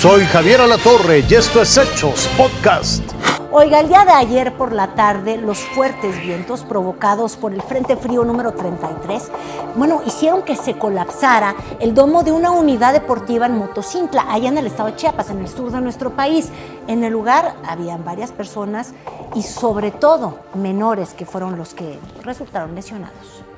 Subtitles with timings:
[0.00, 3.02] Soy Javier Alatorre y esto es Hechos Podcast.
[3.50, 7.98] Oiga, el día de ayer por la tarde, los fuertes vientos provocados por el Frente
[7.98, 9.30] Frío número 33,
[9.76, 14.56] bueno, hicieron que se colapsara el domo de una unidad deportiva en Motocintla, allá en
[14.56, 16.48] el estado de Chiapas, en el sur de nuestro país.
[16.86, 18.94] En el lugar habían varias personas
[19.34, 23.49] y sobre todo menores que fueron los que resultaron lesionados.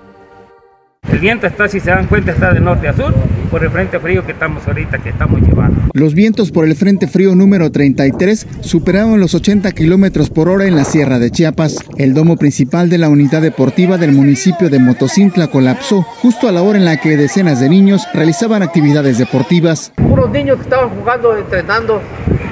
[1.13, 3.15] El viento está, si se dan cuenta, está de norte a sur
[3.51, 5.91] por el frente frío que estamos ahorita, que estamos llevando.
[5.93, 10.75] Los vientos por el frente frío número 33 superaron los 80 kilómetros por hora en
[10.75, 11.77] la Sierra de Chiapas.
[11.99, 16.63] El domo principal de la unidad deportiva del municipio de Motocintla colapsó justo a la
[16.63, 19.93] hora en la que decenas de niños realizaban actividades deportivas.
[19.99, 22.01] Unos niños que estaban jugando, entrenando,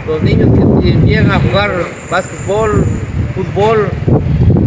[0.07, 0.51] los niños
[0.83, 1.71] que llegan a jugar
[2.11, 2.85] básquetbol,
[3.35, 3.89] fútbol,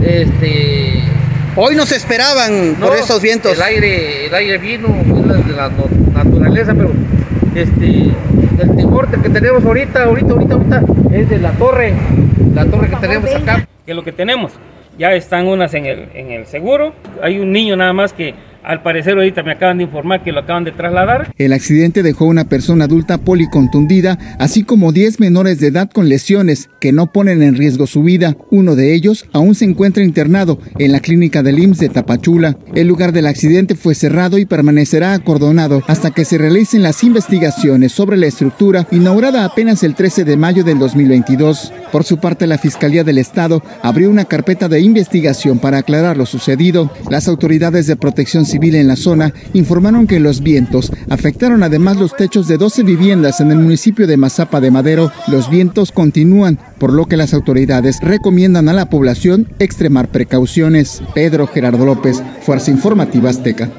[0.01, 1.12] este
[1.55, 3.53] Hoy no se esperaban por estos vientos.
[3.53, 5.69] El aire, el aire vino, es de la
[6.15, 6.91] naturaleza, pero
[7.53, 7.85] este,
[8.59, 10.81] el temor que tenemos ahorita, ahorita, ahorita, ahorita,
[11.11, 11.93] es de la torre,
[12.55, 13.67] la torre que tenemos acá.
[13.85, 14.53] Que lo que tenemos,
[14.97, 18.81] ya están unas en el, en el seguro, hay un niño nada más que al
[18.81, 21.33] parecer ahorita me acaban de informar que lo acaban de trasladar.
[21.37, 26.69] El accidente dejó una persona adulta policontundida, así como 10 menores de edad con lesiones
[26.79, 28.35] que no ponen en riesgo su vida.
[28.49, 32.57] Uno de ellos aún se encuentra internado en la clínica del IMSS de Tapachula.
[32.73, 37.91] El lugar del accidente fue cerrado y permanecerá acordonado hasta que se realicen las investigaciones
[37.91, 41.73] sobre la estructura inaugurada apenas el 13 de mayo del 2022.
[41.91, 46.25] Por su parte, la Fiscalía del Estado abrió una carpeta de investigación para aclarar lo
[46.25, 46.91] sucedido.
[47.09, 52.15] Las autoridades de protección civil en la zona informaron que los vientos afectaron además los
[52.15, 55.11] techos de 12 viviendas en el municipio de Mazapa de Madero.
[55.25, 61.01] Los vientos continúan, por lo que las autoridades recomiendan a la población extremar precauciones.
[61.15, 63.71] Pedro Gerardo López, Fuerza Informativa Azteca.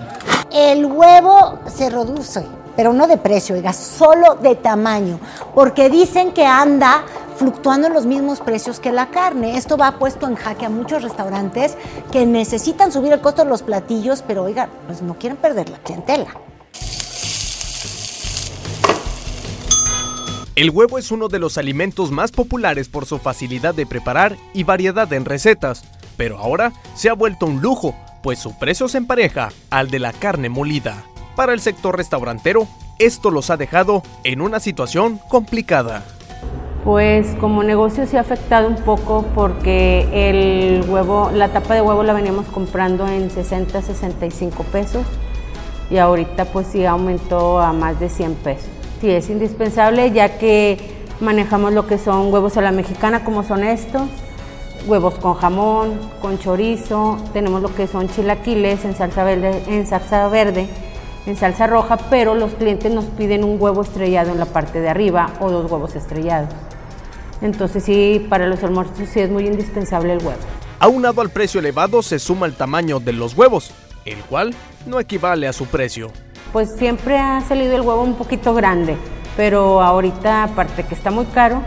[0.53, 2.42] El huevo se reduce,
[2.75, 5.20] pero no de precio, oiga, solo de tamaño,
[5.55, 7.05] porque dicen que anda
[7.36, 9.56] fluctuando en los mismos precios que la carne.
[9.56, 11.76] Esto va puesto en jaque a muchos restaurantes
[12.12, 15.78] que necesitan subir el costo de los platillos, pero oiga, pues no quieren perder la
[15.78, 16.26] clientela.
[20.56, 24.62] El huevo es uno de los alimentos más populares por su facilidad de preparar y
[24.62, 25.84] variedad en recetas,
[26.16, 30.12] pero ahora se ha vuelto un lujo, pues su precio se empareja al de la
[30.12, 31.03] carne molida.
[31.34, 32.69] Para el sector restaurantero,
[33.00, 36.04] esto los ha dejado en una situación complicada.
[36.84, 42.03] Pues como negocio se ha afectado un poco porque el huevo, la tapa de huevo
[42.03, 45.06] la veníamos comprando en 60, 65 pesos
[45.89, 48.69] y ahorita pues sí aumentó a más de 100 pesos.
[49.00, 50.77] Sí, es indispensable ya que
[51.21, 54.03] manejamos lo que son huevos a la mexicana como son estos,
[54.87, 60.28] huevos con jamón, con chorizo, tenemos lo que son chilaquiles en salsa verde, en salsa
[60.28, 60.69] verde,
[61.25, 64.91] en salsa roja, pero los clientes nos piden un huevo estrellado en la parte de
[64.91, 66.51] arriba o dos huevos estrellados.
[67.43, 70.41] Entonces sí, para los almuerzos sí es muy indispensable el huevo.
[70.78, 73.72] Aunado al precio elevado se suma el tamaño de los huevos,
[74.05, 74.55] el cual
[74.87, 76.11] no equivale a su precio.
[76.53, 78.97] Pues siempre ha salido el huevo un poquito grande,
[79.37, 81.62] pero ahorita aparte que está muy caro,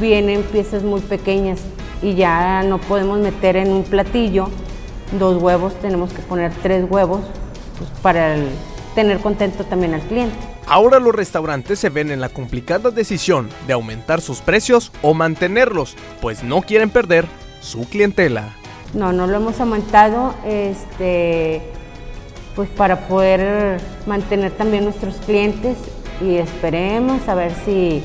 [0.00, 1.60] vienen piezas muy pequeñas
[2.02, 4.48] y ya no podemos meter en un platillo
[5.18, 7.20] dos huevos, tenemos que poner tres huevos
[7.78, 8.36] pues, para
[8.96, 10.34] tener contento también al cliente.
[10.66, 15.94] Ahora los restaurantes se ven en la complicada decisión de aumentar sus precios o mantenerlos,
[16.20, 17.26] pues no quieren perder
[17.60, 18.56] su clientela.
[18.94, 21.62] No, no lo hemos aumentado, este,
[22.56, 25.76] pues para poder mantener también nuestros clientes
[26.22, 28.02] y esperemos a ver si,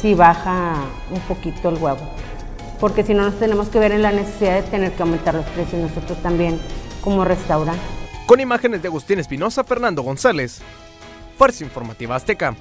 [0.00, 0.74] si baja
[1.10, 2.02] un poquito el huevo,
[2.78, 5.46] porque si no nos tenemos que ver en la necesidad de tener que aumentar los
[5.46, 6.60] precios nosotros también
[7.00, 7.95] como restaurante.
[8.26, 10.60] Con imágenes de Agustín Espinosa, Fernando González,
[11.38, 12.56] Fuerza Informativa Azteca.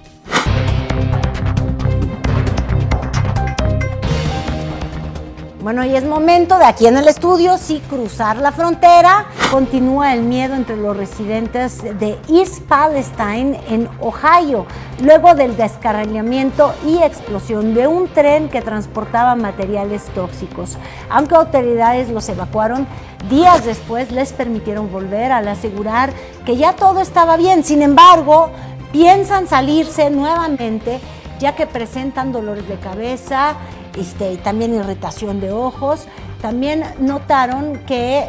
[5.66, 9.26] Bueno, y es momento de aquí en el estudio, sí, cruzar la frontera.
[9.50, 14.68] Continúa el miedo entre los residentes de East Palestine en Ohio,
[15.02, 20.78] luego del descarrilamiento y explosión de un tren que transportaba materiales tóxicos.
[21.10, 22.86] Aunque autoridades los evacuaron,
[23.28, 26.14] días después les permitieron volver al asegurar
[26.46, 27.64] que ya todo estaba bien.
[27.64, 28.52] Sin embargo,
[28.92, 31.02] piensan salirse nuevamente
[31.40, 33.56] ya que presentan dolores de cabeza,
[33.98, 36.08] este, también irritación de ojos.
[36.42, 38.28] También notaron que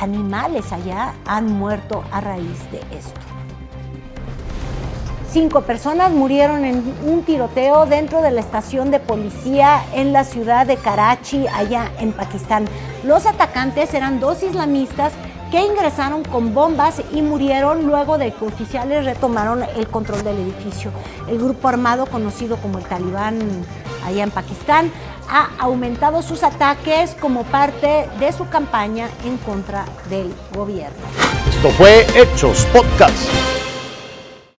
[0.00, 3.20] animales allá han muerto a raíz de esto.
[5.30, 10.66] Cinco personas murieron en un tiroteo dentro de la estación de policía en la ciudad
[10.66, 12.64] de Karachi, allá en Pakistán.
[13.04, 15.12] Los atacantes eran dos islamistas
[15.50, 20.90] que ingresaron con bombas y murieron luego de que oficiales retomaron el control del edificio.
[21.28, 23.38] El grupo armado conocido como el Talibán
[24.04, 24.90] allá en Pakistán
[25.30, 30.98] ha aumentado sus ataques como parte de su campaña en contra del gobierno.
[31.48, 33.57] Esto fue Hechos Podcast.